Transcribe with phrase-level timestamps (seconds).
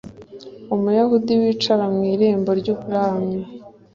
[0.75, 3.37] umuyahudi wicara mu irembo ry umwami